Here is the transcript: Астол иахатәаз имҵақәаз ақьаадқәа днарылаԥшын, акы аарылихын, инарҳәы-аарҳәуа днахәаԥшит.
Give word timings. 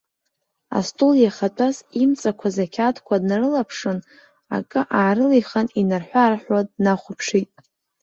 Астол 0.77 1.13
иахатәаз 1.19 1.77
имҵақәаз 2.01 2.55
ақьаадқәа 2.65 3.21
днарылаԥшын, 3.21 3.99
акы 4.55 4.81
аарылихын, 4.97 5.67
инарҳәы-аарҳәуа 5.79 6.59
днахәаԥшит. 6.71 7.49